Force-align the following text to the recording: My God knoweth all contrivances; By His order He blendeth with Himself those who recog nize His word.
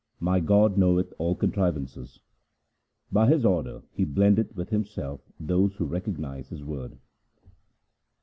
My 0.19 0.39
God 0.39 0.79
knoweth 0.79 1.13
all 1.19 1.35
contrivances; 1.35 2.19
By 3.11 3.27
His 3.29 3.45
order 3.45 3.83
He 3.91 4.03
blendeth 4.03 4.55
with 4.55 4.69
Himself 4.69 5.21
those 5.39 5.75
who 5.75 5.87
recog 5.87 6.17
nize 6.17 6.49
His 6.49 6.63
word. 6.63 6.97